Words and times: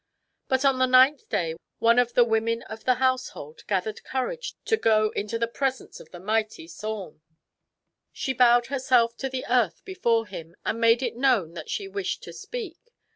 But 0.47 0.65
on 0.65 0.79
the 0.79 0.87
ninth 0.87 1.29
day 1.29 1.53
one 1.77 1.99
of 1.99 2.13
the 2.15 2.23
women 2.23 2.63
of 2.63 2.85
the 2.85 2.95
household 2.95 3.61
gathered 3.67 4.03
courage 4.03 4.55
to 4.65 4.75
go 4.75 5.11
into 5.11 5.37
the 5.37 5.47
presence 5.47 5.99
of 5.99 6.11
mighty 6.11 6.67
Saum. 6.67 7.21
She 8.11 8.33
bowed 8.33 8.65
herself 8.65 9.15
to 9.17 9.29
the 9.29 9.45
earth 9.47 9.85
before 9.85 10.25
him 10.25 10.55
and 10.65 10.81
made 10.81 11.03
it 11.03 11.15
known 11.17 11.53
that 11.53 11.69
she 11.69 11.87
wished 11.87 12.23
to 12.23 12.33
speak. 12.33 12.79